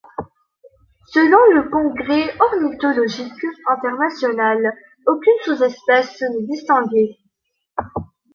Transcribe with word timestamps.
Selon 1.13 1.37
le 1.53 1.69
Congrès 1.69 2.33
ornithologique 2.39 3.45
international, 3.69 4.73
aucune 5.05 5.31
sous-espèce 5.45 6.21
n'est 6.23 6.47
distinguée. 6.47 7.19